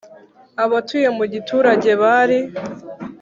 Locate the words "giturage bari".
1.33-2.39